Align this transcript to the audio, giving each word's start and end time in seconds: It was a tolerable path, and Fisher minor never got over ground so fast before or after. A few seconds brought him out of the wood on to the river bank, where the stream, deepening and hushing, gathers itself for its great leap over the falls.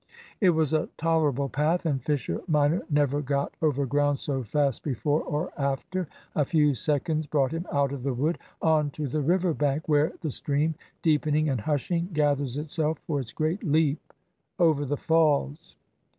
It 0.39 0.49
was 0.49 0.73
a 0.73 0.89
tolerable 0.97 1.47
path, 1.47 1.85
and 1.85 2.03
Fisher 2.03 2.41
minor 2.47 2.81
never 2.89 3.21
got 3.21 3.53
over 3.61 3.85
ground 3.85 4.17
so 4.17 4.41
fast 4.41 4.81
before 4.81 5.21
or 5.21 5.51
after. 5.55 6.07
A 6.33 6.43
few 6.43 6.73
seconds 6.73 7.27
brought 7.27 7.51
him 7.51 7.67
out 7.71 7.91
of 7.91 8.01
the 8.01 8.15
wood 8.15 8.39
on 8.63 8.89
to 8.97 9.07
the 9.07 9.21
river 9.21 9.53
bank, 9.53 9.87
where 9.87 10.13
the 10.21 10.31
stream, 10.31 10.73
deepening 11.03 11.49
and 11.49 11.61
hushing, 11.61 12.09
gathers 12.13 12.57
itself 12.57 12.97
for 13.05 13.19
its 13.19 13.31
great 13.31 13.63
leap 13.63 13.99
over 14.57 14.85
the 14.85 14.97
falls. 14.97 15.75